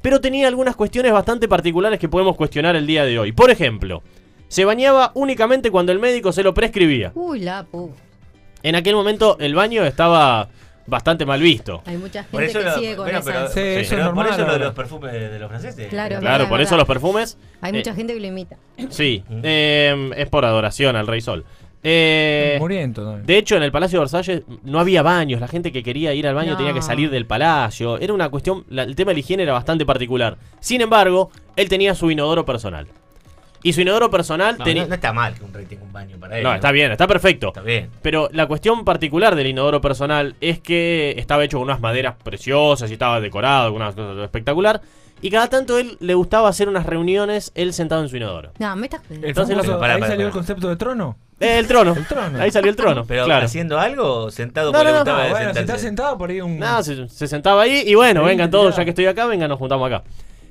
Pero 0.02 0.20
tenía 0.20 0.48
algunas 0.48 0.76
cuestiones 0.76 1.12
bastante 1.12 1.48
particulares 1.48 1.98
que 1.98 2.08
podemos 2.08 2.36
cuestionar 2.36 2.76
el 2.76 2.86
día 2.86 3.04
de 3.04 3.18
hoy. 3.18 3.32
Por 3.32 3.50
ejemplo, 3.50 4.02
se 4.48 4.64
bañaba 4.64 5.10
únicamente 5.14 5.70
cuando 5.70 5.92
el 5.92 5.98
médico 5.98 6.32
se 6.32 6.42
lo 6.42 6.54
prescribía. 6.54 7.12
Uy, 7.14 7.40
la 7.40 7.64
pu. 7.64 7.92
En 8.62 8.74
aquel 8.74 8.94
momento 8.94 9.36
el 9.40 9.54
baño 9.54 9.84
estaba 9.84 10.48
bastante 10.88 11.24
mal 11.26 11.40
visto. 11.40 11.82
Hay 11.86 11.96
mucha 11.96 12.24
Por 12.24 12.40
gente 12.42 12.50
eso 12.50 12.58
que 12.60 12.64
lo- 12.64 12.74
sigue 12.78 12.96
con 12.96 13.04
bueno, 13.04 13.18
esas. 13.18 13.32
pero- 13.32 13.46
Sí, 13.48 13.52
Sí. 13.54 13.60
eso 13.60 13.80
es 13.80 13.88
Pero 13.90 14.04
por 14.06 14.14
normal. 14.16 14.32
eso 14.34 14.46
lo 14.46 14.52
de 14.54 14.58
los 14.58 14.74
perfumes 14.74 15.12
de, 15.12 15.28
de 15.28 15.38
los 15.38 15.48
franceses. 15.48 15.88
Claro, 15.88 16.18
Claro, 16.20 16.44
por 16.44 16.52
verdad. 16.58 16.66
eso 16.66 16.76
los 16.76 16.86
perfumes. 16.86 17.38
Hay 17.60 17.70
eh, 17.72 17.76
mucha 17.76 17.94
gente 17.94 18.14
que 18.14 18.20
lo 18.20 18.26
imita. 18.26 18.56
Sí, 18.90 19.22
eh, 19.42 20.10
es 20.16 20.28
por 20.28 20.44
adoración 20.44 20.96
al 20.96 21.06
Rey 21.06 21.20
Sol. 21.20 21.44
Eh, 21.84 22.56
Muriendo 22.58 23.04
también. 23.04 23.24
de 23.24 23.38
hecho, 23.38 23.56
en 23.56 23.62
el 23.62 23.70
Palacio 23.70 23.98
de 23.98 24.02
Versalles 24.02 24.42
no 24.64 24.80
había 24.80 25.02
baños. 25.02 25.40
La 25.40 25.46
gente 25.46 25.70
que 25.70 25.82
quería 25.84 26.12
ir 26.12 26.26
al 26.26 26.34
baño 26.34 26.52
No. 26.52 26.56
tenía 26.56 26.72
que 26.72 26.82
salir 26.82 27.08
del 27.10 27.24
palacio. 27.24 27.98
Era 27.98 28.12
una 28.12 28.28
cuestión. 28.30 28.64
la- 28.68 28.82
el 28.82 28.96
tema 28.96 29.10
de 29.10 29.14
la 29.14 29.20
higiene 29.20 29.44
era 29.44 29.52
bastante 29.52 29.86
particular. 29.86 30.36
Sin 30.60 30.80
embargo, 30.80 31.30
él 31.54 31.68
tenía 31.68 31.94
su 31.94 32.10
inodoro 32.10 32.44
personal. 32.44 32.88
Y 33.62 33.72
su 33.72 33.80
inodoro 33.80 34.08
personal 34.10 34.56
No, 34.58 34.64
tenía. 34.64 34.82
no, 34.84 34.88
no 34.90 34.94
está 34.94 35.12
mal 35.12 35.34
que 35.34 35.44
un 35.44 35.52
rey 35.52 35.66
tenga 35.66 35.82
un 35.82 35.92
baño 35.92 36.16
para 36.18 36.38
él. 36.38 36.44
No, 36.44 36.54
está 36.54 36.70
bien, 36.70 36.92
está 36.92 37.06
perfecto. 37.08 37.48
Está 37.48 37.62
bien. 37.62 37.90
Pero 38.02 38.28
la 38.32 38.46
cuestión 38.46 38.84
particular 38.84 39.34
del 39.34 39.48
inodoro 39.48 39.80
personal 39.80 40.36
es 40.40 40.60
que 40.60 41.14
estaba 41.18 41.42
hecho 41.44 41.58
con 41.58 41.64
unas 41.64 41.80
maderas 41.80 42.14
preciosas 42.22 42.88
y 42.90 42.92
estaba 42.92 43.20
decorado 43.20 43.72
con 43.72 43.82
unas 43.82 43.94
cosas 43.94 44.22
espectacular. 44.24 44.80
Y 45.20 45.30
cada 45.30 45.48
tanto 45.48 45.78
él 45.80 45.96
le 45.98 46.14
gustaba 46.14 46.48
hacer 46.48 46.68
unas 46.68 46.86
reuniones, 46.86 47.50
él 47.56 47.72
sentado 47.72 48.02
en 48.02 48.08
su 48.08 48.16
inodoro. 48.16 48.52
No, 48.60 48.76
me 48.76 48.86
estás 48.86 49.02
Entonces, 49.10 49.56
famoso- 49.56 49.72
lo- 49.72 49.80
pará, 49.80 49.94
ahí 49.94 50.02
salió 50.02 50.26
el 50.26 50.32
concepto 50.32 50.68
de 50.68 50.76
trono. 50.76 51.16
Eh, 51.40 51.58
el 51.58 51.66
trono. 51.66 51.94
El 51.96 52.06
trono. 52.06 52.40
Ahí 52.40 52.52
salió 52.52 52.70
el 52.70 52.76
trono. 52.76 53.04
Pero 53.06 53.24
claro. 53.24 53.44
haciendo 53.46 53.80
algo 53.80 54.24
o 54.24 54.30
sentado 54.30 54.70
No, 54.70 54.78
porque 54.78 54.84
no, 54.92 54.98
le 54.98 55.04
no, 55.04 55.04
gustaba 55.18 55.30
bueno, 55.52 55.74
si 55.76 55.82
sentado 55.82 56.16
por 56.18 56.30
ahí 56.30 56.40
un. 56.40 56.58
Nada, 56.60 56.84
se, 56.84 57.08
se 57.08 57.26
sentaba 57.26 57.62
ahí 57.62 57.82
y 57.86 57.96
bueno, 57.96 58.22
vengan 58.22 58.48
todos, 58.50 58.76
ya 58.76 58.84
que 58.84 58.90
estoy 58.90 59.06
acá, 59.06 59.26
vengan, 59.26 59.48
nos 59.48 59.58
juntamos 59.58 59.86
acá. 59.90 60.04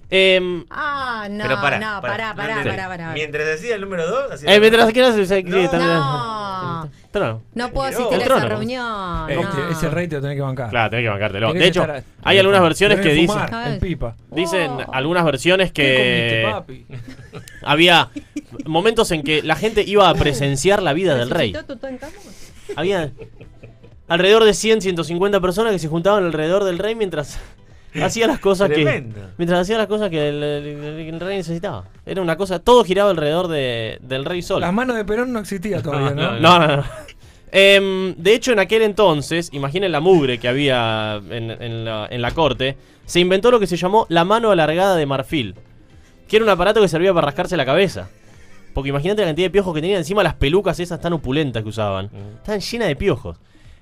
Em, 0.09 0.63
Ah, 0.69 1.27
no, 1.29 1.43
Pero 1.43 1.55
pará, 1.61 1.79
no, 1.79 2.01
pará, 2.01 2.33
pará, 2.33 2.55
pará, 2.55 2.63
pará, 2.63 2.87
pará. 2.87 3.11
Mientras 3.13 3.45
decía 3.45 3.75
el 3.75 3.81
número 3.81 4.07
2, 4.07 4.43
eh, 4.45 4.59
mientras 4.61 4.89
quieras, 4.93 5.15
sí, 5.15 5.25
sí, 5.25 5.43
No. 5.43 5.69
también- 5.69 5.91
No. 5.99 6.89
Trono. 7.11 7.41
No 7.53 7.69
puedo 7.71 7.91
No, 7.91 7.97
asistir 7.97 8.19
a 8.31 8.35
esa 8.37 8.45
reunión. 8.47 9.29
Este, 9.29 9.43
no. 9.57 9.69
Ese 9.69 9.89
rey 9.89 10.07
te 10.07 10.15
lo 10.15 10.21
tenés 10.21 10.35
que 10.37 10.41
bancar. 10.41 10.69
Claro, 10.69 10.89
tenés 10.91 11.03
que 11.05 11.09
bancártelo. 11.09 11.47
Tenés 11.47 11.61
De 11.61 11.67
hecho, 11.69 11.87
hay 12.23 12.37
algunas 12.39 12.61
versiones 12.61 12.99
que 13.01 13.09
dicen, 13.13 13.39
fumar, 13.47 13.67
en 13.73 13.79
pipa. 13.79 14.15
dicen 14.31 14.71
Oh. 14.71 14.91
algunas 14.93 15.25
versiones 15.25 15.71
¿Qué 15.73 16.43
que 16.43 16.51
papi? 16.51 16.85
había 17.63 18.09
momentos 18.65 19.11
en 19.11 19.23
que 19.23 19.41
la 19.43 19.55
gente 19.55 19.83
iba 19.85 20.07
a 20.09 20.13
presenciar 20.15 20.81
la 20.81 20.93
vida 20.93 21.15
del 21.15 21.29
rey. 21.31 21.53
Había 22.75 23.11
alrededor 24.07 24.43
de 24.45 24.53
100, 24.53 24.81
150 24.81 25.39
personas 25.41 25.73
que 25.73 25.79
se 25.79 25.87
juntaban 25.89 26.23
alrededor 26.25 26.63
del 26.63 26.77
rey 26.79 26.95
mientras 26.95 27.39
hacía 28.01 28.27
las 28.27 28.39
cosas 28.39 28.69
que 28.69 28.83
mientras 29.37 29.59
hacía 29.61 29.77
las 29.77 29.87
cosas 29.87 30.09
que 30.09 30.29
el, 30.29 30.43
el- 30.43 30.99
el 31.09 31.19
rey 31.19 31.37
necesitaba. 31.37 31.85
Era 32.05 32.21
una 32.21 32.35
cosa, 32.37 32.59
todo 32.59 32.83
giraba 32.83 33.09
alrededor 33.09 33.47
de- 33.47 33.97
del 34.01 34.25
rey 34.25 34.41
sol. 34.41 34.61
Las 34.61 34.73
manos 34.73 34.95
de 34.95 35.05
Perón 35.05 35.33
no 35.33 35.39
existía 35.39 35.81
todavía, 35.81 36.11
¿no? 36.11 36.39
No, 36.39 36.59
no, 36.59 36.77
no. 36.77 36.83
Em, 37.51 38.13
de 38.15 38.33
hecho, 38.33 38.51
en 38.51 38.59
aquel 38.59 38.81
entonces, 38.81 39.49
imaginen 39.53 39.91
la 39.91 39.99
mugre 40.01 40.37
que 40.37 40.47
había 40.49 41.21
en, 41.29 41.49
en 41.49 41.85
la, 41.85 42.07
en 42.09 42.21
la 42.21 42.31
corte, 42.31 42.75
se 43.05 43.19
inventó 43.21 43.51
lo 43.51 43.59
que 43.59 43.67
se 43.67 43.77
llamó 43.77 44.05
la 44.09 44.25
mano 44.25 44.51
alargada 44.51 44.95
de 44.97 45.05
marfil, 45.05 45.55
que 46.27 46.35
era 46.35 46.43
un 46.43 46.49
aparato 46.49 46.81
que 46.81 46.89
servía 46.89 47.13
para 47.13 47.25
rascarse 47.27 47.55
la 47.55 47.65
cabeza. 47.65 48.09
Porque 48.73 48.89
imagínate 48.89 49.21
la 49.21 49.29
cantidad 49.29 49.45
de 49.47 49.51
piojos 49.51 49.73
que 49.73 49.81
tenía 49.81 49.97
encima 49.97 50.21
las 50.23 50.35
pelucas 50.35 50.79
esas 50.79 50.99
tan 50.99 51.13
opulentas 51.13 51.63
que 51.63 51.69
usaban. 51.69 52.09
Estaban 52.35 52.59
llenas 52.59 52.87
de 52.89 52.95
piojos. 52.97 53.37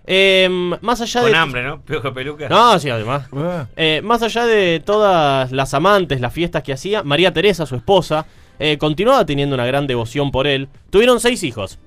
Eh, 0.07 0.47
más 0.81 1.01
allá 1.01 1.21
Con 1.21 1.31
de. 1.31 1.37
hambre, 1.37 1.63
¿no? 1.63 1.81
Piojo 1.85 2.13
peluca. 2.13 2.47
No, 2.49 2.77
sí, 2.79 2.89
además. 2.89 3.27
Ah, 3.35 3.67
Eh, 3.75 4.01
más 4.03 4.21
allá 4.21 4.45
de 4.45 4.79
todas 4.85 5.51
las 5.51 5.73
amantes, 5.73 6.21
las 6.21 6.31
fiestas 6.33 6.61
que 6.63 6.73
hacía, 6.73 7.01
María 7.03 7.33
Teresa, 7.33 7.65
su 7.65 7.75
esposa, 7.75 8.25
eh, 8.59 8.77
continuaba 8.77 9.25
teniendo 9.25 9.55
una 9.55 9.65
gran 9.65 9.87
devoción 9.87 10.31
por 10.31 10.45
él. 10.47 10.69
Tuvieron 10.89 11.19
seis 11.19 11.43
hijos, 11.43 11.79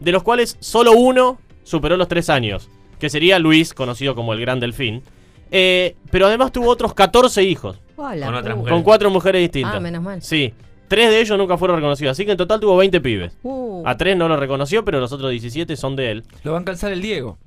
de 0.00 0.12
los 0.12 0.22
cuales 0.22 0.56
solo 0.60 0.92
uno 0.92 1.38
superó 1.64 1.96
los 1.96 2.08
tres 2.08 2.30
años, 2.30 2.68
que 2.98 3.10
sería 3.10 3.38
Luis, 3.38 3.74
conocido 3.74 4.14
como 4.14 4.32
el 4.32 4.40
Gran 4.40 4.58
Delfín. 4.60 5.02
Eh, 5.50 5.94
pero 6.10 6.26
además 6.26 6.50
tuvo 6.50 6.68
otros 6.70 6.94
14 6.94 7.42
hijos, 7.44 7.78
Hola. 7.96 8.26
Con 8.26 8.34
otras 8.34 8.56
mujeres. 8.56 8.74
con 8.74 8.82
cuatro 8.82 9.10
mujeres 9.10 9.42
distintas. 9.42 9.74
Ah, 9.76 9.80
menos 9.80 10.02
mal. 10.02 10.20
Sí, 10.22 10.52
tres 10.88 11.10
de 11.10 11.20
ellos 11.20 11.36
nunca 11.38 11.56
fueron 11.58 11.76
reconocidos, 11.76 12.12
así 12.12 12.24
que 12.24 12.32
en 12.32 12.36
total 12.36 12.60
tuvo 12.60 12.76
20 12.76 13.00
pibes. 13.00 13.36
uh, 13.42 13.82
A 13.86 13.96
tres 13.96 14.16
no 14.16 14.28
lo 14.28 14.36
reconoció, 14.36 14.84
pero 14.84 15.00
los 15.00 15.12
otros 15.12 15.30
17 15.30 15.76
son 15.76 15.96
de 15.96 16.10
él. 16.10 16.24
lo 16.42 16.52
va 16.52 16.58
a 16.58 16.60
alcanzar 16.60 16.92
el 16.92 17.02
Diego. 17.02 17.38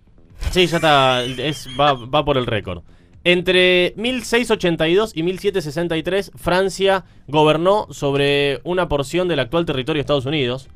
Sí, 0.52 0.68
ya 0.68 0.78
está. 0.78 1.24
es- 1.24 1.68
va, 1.80 1.94
va 1.94 2.24
por 2.24 2.38
el 2.38 2.46
récord. 2.46 2.84
Entre 3.24 3.94
1682 3.98 5.12
y 5.16 5.24
1763, 5.24 6.32
Francia 6.36 7.04
gobernó 7.28 7.88
sobre 7.92 8.62
una 8.64 8.88
porción 8.88 9.28
del 9.28 9.40
actual 9.40 9.66
territorio 9.66 10.00
de 10.00 10.02
Estados 10.02 10.26
Unidos, 10.26 10.70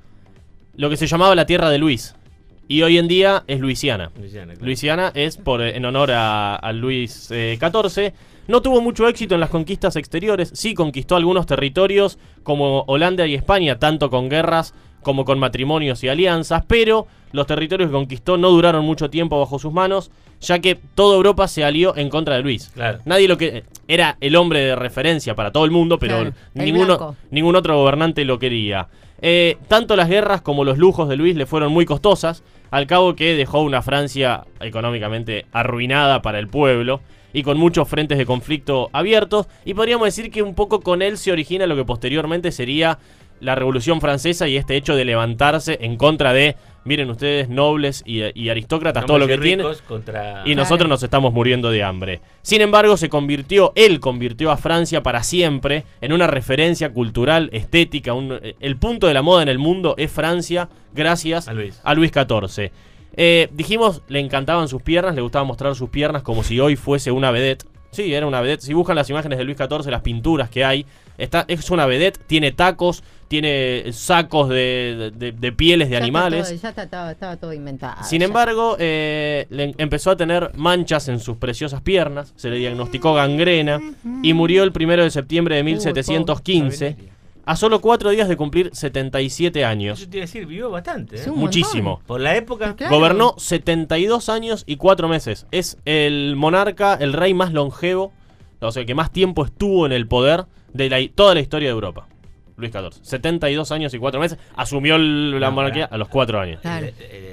lo 0.75 0.89
que 0.89 0.97
se 0.97 1.07
llamaba 1.07 1.35
la 1.35 1.45
Tierra 1.45 1.69
de 1.69 1.77
Luis. 1.77 2.15
Y 2.67 2.83
hoy 2.83 2.97
en 2.97 3.07
día 3.07 3.43
es 3.47 3.59
Luisiana. 3.59 4.11
Luisiana, 4.17 4.53
claro. 4.53 4.65
Luisiana 4.65 5.11
es 5.13 5.37
por, 5.37 5.61
en 5.61 5.83
honor 5.85 6.11
a, 6.11 6.55
a 6.55 6.71
Luis 6.73 7.29
eh, 7.31 7.57
XIV. 7.59 8.13
No 8.47 8.61
tuvo 8.61 8.81
mucho 8.81 9.07
éxito 9.07 9.35
en 9.35 9.41
las 9.41 9.49
conquistas 9.49 9.95
exteriores, 9.95 10.51
sí 10.53 10.73
conquistó 10.73 11.15
algunos 11.15 11.45
territorios 11.45 12.17
como 12.43 12.83
Holanda 12.87 13.25
y 13.27 13.35
España, 13.35 13.77
tanto 13.77 14.09
con 14.09 14.29
guerras 14.29 14.73
como 15.01 15.25
con 15.25 15.39
matrimonios 15.39 16.03
y 16.03 16.09
alianzas, 16.09 16.63
pero 16.67 17.07
los 17.31 17.47
territorios 17.47 17.89
que 17.89 17.93
conquistó 17.93 18.37
no 18.37 18.49
duraron 18.49 18.85
mucho 18.85 19.09
tiempo 19.09 19.39
bajo 19.39 19.57
sus 19.59 19.71
manos, 19.71 20.11
ya 20.41 20.59
que 20.59 20.75
toda 20.75 21.15
Europa 21.15 21.47
se 21.47 21.63
alió 21.63 21.95
en 21.95 22.09
contra 22.09 22.35
de 22.35 22.41
Luis. 22.41 22.69
Claro. 22.73 22.99
Nadie 23.05 23.27
lo 23.27 23.37
que 23.37 23.63
era 23.87 24.17
el 24.21 24.35
hombre 24.35 24.59
de 24.61 24.75
referencia 24.75 25.35
para 25.35 25.51
todo 25.51 25.65
el 25.65 25.71
mundo, 25.71 25.97
pero 25.99 26.17
Claro, 26.19 26.33
ninguno, 26.53 27.15
ningún 27.29 27.55
otro 27.55 27.77
gobernante 27.77 28.25
lo 28.25 28.39
quería. 28.39 28.87
Eh, 29.21 29.57
tanto 29.67 29.95
las 29.95 30.09
guerras 30.09 30.41
como 30.41 30.63
los 30.63 30.79
lujos 30.79 31.07
de 31.07 31.15
Luis 31.15 31.35
le 31.35 31.45
fueron 31.45 31.71
muy 31.71 31.85
costosas, 31.85 32.43
al 32.71 32.87
cabo 32.87 33.15
que 33.15 33.35
dejó 33.35 33.61
una 33.61 33.81
Francia 33.81 34.45
económicamente 34.59 35.45
arruinada 35.51 36.21
para 36.21 36.39
el 36.39 36.47
pueblo 36.47 37.01
y 37.33 37.43
con 37.43 37.57
muchos 37.57 37.87
frentes 37.87 38.17
de 38.17 38.25
conflicto 38.25 38.89
abiertos, 38.93 39.47
y 39.63 39.73
podríamos 39.73 40.05
decir 40.05 40.31
que 40.31 40.41
un 40.41 40.55
poco 40.55 40.81
con 40.81 41.01
él 41.01 41.17
se 41.17 41.31
origina 41.31 41.67
lo 41.67 41.75
que 41.75 41.85
posteriormente 41.85 42.51
sería 42.51 42.99
la 43.41 43.55
Revolución 43.55 43.99
Francesa 43.99 44.47
y 44.47 44.55
este 44.55 44.75
hecho 44.77 44.95
de 44.95 45.03
levantarse 45.03 45.77
en 45.81 45.97
contra 45.97 46.31
de, 46.31 46.55
miren 46.85 47.09
ustedes, 47.09 47.49
nobles 47.49 48.03
y, 48.05 48.21
y 48.39 48.49
aristócratas, 48.49 49.05
todo 49.05 49.19
lo 49.19 49.27
que 49.27 49.37
tienen. 49.37 49.67
Contra... 49.87 50.43
Y 50.45 50.55
nosotros 50.55 50.87
nos 50.87 51.03
estamos 51.03 51.33
muriendo 51.33 51.69
de 51.71 51.83
hambre. 51.83 52.21
Sin 52.41 52.61
embargo, 52.61 52.95
se 52.97 53.09
convirtió, 53.09 53.73
él 53.75 53.99
convirtió 53.99 54.51
a 54.51 54.57
Francia 54.57 55.03
para 55.03 55.23
siempre 55.23 55.83
en 56.01 56.13
una 56.13 56.27
referencia 56.27 56.93
cultural, 56.93 57.49
estética. 57.51 58.13
un- 58.13 58.39
eh, 58.41 58.55
el 58.59 58.77
punto 58.77 59.07
de 59.07 59.13
la 59.13 59.21
moda 59.21 59.43
en 59.43 59.49
el 59.49 59.57
mundo 59.59 59.95
es 59.97 60.11
Francia, 60.11 60.69
gracias 60.93 61.47
A 61.47 61.53
Luis. 61.53 61.79
a 61.83 61.93
Luis 61.93 62.11
XIV. 62.11 62.71
Eh, 63.17 63.49
dijimos, 63.51 64.01
le 64.07 64.19
encantaban 64.19 64.67
sus 64.69 64.81
piernas, 64.81 65.15
le 65.15 65.21
gustaba 65.21 65.43
mostrar 65.43 65.75
sus 65.75 65.89
piernas 65.89 66.23
como 66.23 66.43
si 66.43 66.59
hoy 66.61 66.75
fuese 66.77 67.11
una 67.11 67.29
vedette. 67.31 67.65
Sí, 67.91 68.13
era 68.13 68.25
una 68.25 68.41
vedette. 68.41 68.61
Si 68.63 68.73
buscan 68.73 68.95
las 68.95 69.09
imágenes 69.09 69.37
de 69.37 69.43
Luis 69.43 69.57
XIV, 69.57 69.87
las 69.91 70.01
pinturas 70.01 70.49
que 70.49 70.63
hay, 70.63 70.85
está, 71.17 71.43
es 71.47 71.69
una 71.71 71.85
vedette, 71.85 72.19
tiene 72.25 72.51
tacos, 72.53 73.03
tiene 73.27 73.85
sacos 73.93 74.49
de, 74.49 75.11
de- 75.15 75.31
de 75.33 75.51
pieles 75.51 75.87
de 75.89 75.93
ya 75.93 75.97
está 75.97 76.03
animales. 76.05 76.47
todo- 76.49 76.57
ya 76.61 76.69
está- 76.69 76.83
estaba, 76.83 77.11
estaba 77.11 77.37
todo 77.37 77.53
inventado. 77.53 78.03
Sin 78.03 78.19
ya. 78.19 78.25
embargo, 78.27 78.75
eh, 78.79 79.45
le- 79.49 79.75
empezó 79.77 80.11
a 80.11 80.15
tener 80.17 80.51
manchas 80.55 81.07
en 81.09 81.19
sus 81.19 81.37
preciosas 81.37 81.81
piernas, 81.81 82.33
se 82.35 82.49
le 82.49 82.57
diagnosticó 82.57 83.13
gangrena 83.13 83.79
y 84.23 84.33
murió 84.33 84.63
el 84.63 84.71
1 84.71 85.03
de 85.03 85.11
septiembre 85.11 85.55
de 85.57 85.63
1715, 85.63 86.95
a 87.51 87.55
solo 87.57 87.81
cuatro 87.81 88.09
días 88.11 88.29
de 88.29 88.37
cumplir 88.37 88.69
77 88.73 89.65
años. 89.65 89.99
Eso 89.99 90.09
te 90.09 90.17
iba 90.17 90.23
a 90.23 90.27
decir, 90.27 90.45
vivió 90.45 90.69
bastante. 90.69 91.15
¿eh? 91.17 91.19
Sí, 91.19 91.29
Muchísimo. 91.31 91.89
montón. 91.91 92.05
Por 92.07 92.21
la 92.21 92.35
época. 92.35 92.75
Claro. 92.75 92.95
Gobernó 92.95 93.35
72 93.37 94.29
años 94.29 94.63
y 94.65 94.77
4 94.77 95.07
meses. 95.07 95.45
Es 95.51 95.77
el 95.85 96.35
monarca, 96.37 96.93
el 96.95 97.13
rey 97.13 97.33
más 97.33 97.51
longevo, 97.53 98.13
o 98.59 98.71
sea, 98.71 98.85
que 98.85 98.95
más 98.95 99.11
tiempo 99.11 99.43
estuvo 99.45 99.85
en 99.85 99.91
el 99.91 100.07
poder 100.07 100.45
de 100.73 100.89
la- 100.89 100.99
toda 101.13 101.33
la 101.33 101.41
historia 101.41 101.67
de 101.69 101.73
Europa. 101.73 102.07
Luis 102.57 102.71
XIV. 102.71 102.99
72 103.01 103.71
años 103.71 103.93
y 103.93 103.97
4 103.97 104.19
meses. 104.21 104.37
Asumió 104.55 104.95
el- 104.95 105.39
la 105.39 105.49
No, 105.49 105.55
monarquía 105.55 105.85
a 105.85 105.97
los 105.97 106.07
4 106.09 106.39
años. 106.39 106.61
Claro. 106.61 106.87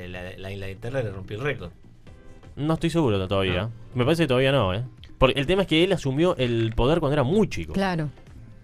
La, 0.08 0.22
la, 0.22 0.36
la 0.38 0.50
Inglaterra 0.52 1.02
le 1.02 1.10
rompió 1.10 1.36
el 1.36 1.42
récord. 1.44 1.70
No 2.56 2.74
estoy 2.74 2.90
seguro 2.90 3.18
de 3.18 3.28
todavía. 3.28 3.62
No. 3.62 3.70
Me 3.94 4.04
parece 4.04 4.24
que 4.24 4.28
todavía 4.28 4.50
no, 4.52 4.74
¿eh? 4.74 4.82
Porque 5.18 5.38
el 5.38 5.46
tema 5.46 5.62
es 5.62 5.68
que 5.68 5.84
él 5.84 5.92
asumió 5.92 6.34
el 6.38 6.72
poder 6.74 6.98
cuando 7.00 7.12
era 7.12 7.22
muy 7.24 7.48
chico. 7.48 7.72
Claro. 7.72 8.08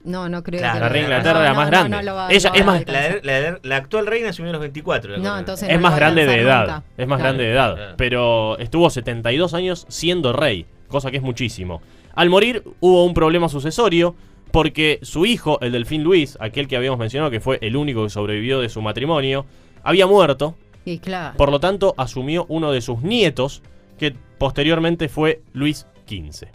No, 0.04 0.28
no 0.28 0.42
creo 0.42 0.60
Claro, 0.60 0.74
que 0.74 0.80
la 0.80 0.88
reina 0.90 1.06
de 1.08 1.12
no, 1.14 1.18
Inglaterra 1.18 1.40
era 1.40 1.48
no, 1.50 1.54
más 1.56 1.64
no, 1.66 1.70
grande. 1.70 2.02
no 2.02 2.28
Ella 2.30 2.52
es 2.54 2.64
más- 2.66 2.86
La, 2.86 2.98
alcanzar. 3.00 3.20
la- 3.24 3.58
la 3.62 3.76
actual 3.76 4.06
reina 4.06 4.28
asumió 4.28 4.50
a 4.50 4.52
los 4.52 4.60
24. 4.60 5.12
la 5.12 5.18
No, 5.18 5.38
entonces 5.38 5.68
Es 5.68 5.76
no 5.76 5.80
más 5.82 5.96
grande 5.96 6.26
de 6.26 6.40
edad. 6.40 6.60
nunca. 6.66 6.82
Es 6.96 7.08
más 7.08 7.16
Claro. 7.18 7.22
grande 7.22 7.44
de 7.44 7.50
edad. 7.52 7.74
Claro. 7.74 7.94
Pero 7.96 8.58
estuvo 8.58 8.90
72 8.90 9.54
años 9.54 9.86
siendo 9.88 10.32
rey. 10.32 10.66
Cosa 10.88 11.10
que 11.10 11.16
es 11.16 11.22
muchísimo. 11.22 11.80
Al 12.14 12.28
morir 12.30 12.62
hubo 12.80 13.04
un 13.04 13.14
problema 13.14 13.48
sucesorio. 13.48 14.14
Porque 14.52 15.00
su 15.02 15.26
hijo, 15.26 15.58
el 15.62 15.72
delfín 15.72 16.04
Luis, 16.04 16.36
aquel 16.40 16.68
que 16.68 16.76
habíamos 16.76 16.96
mencionado 17.00 17.28
que 17.28 17.40
fue 17.40 17.58
el 17.60 17.74
único 17.74 18.04
que 18.04 18.10
sobrevivió 18.10 18.60
de 18.60 18.68
su 18.68 18.80
matrimonio, 18.82 19.46
había 19.82 20.06
muerto. 20.06 20.54
Y 20.84 20.98
claro. 21.00 21.36
Por 21.36 21.50
lo 21.50 21.58
tanto, 21.58 21.92
asumió 21.96 22.46
uno 22.48 22.70
de 22.70 22.80
sus 22.80 23.02
nietos, 23.02 23.62
que 23.98 24.14
posteriormente 24.38 25.08
fue 25.08 25.42
Luis 25.54 25.88
XV. 26.06 26.46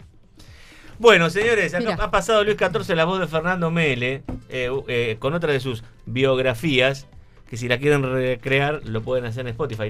Bueno, 1.00 1.30
señores, 1.30 1.72
acá 1.72 1.96
ha 1.98 2.10
pasado 2.10 2.44
Luis 2.44 2.58
XIV 2.58 2.94
la 2.94 3.06
voz 3.06 3.20
de 3.20 3.26
Fernando 3.26 3.70
Mele 3.70 4.22
eh, 4.50 4.70
eh, 4.86 5.16
con 5.18 5.32
otra 5.32 5.50
de 5.50 5.58
sus 5.58 5.82
biografías. 6.04 7.06
Que 7.48 7.56
si 7.56 7.68
la 7.68 7.78
quieren 7.78 8.02
recrear, 8.02 8.82
lo 8.84 9.00
pueden 9.00 9.24
hacer 9.24 9.46
en 9.46 9.48
Spotify. 9.48 9.88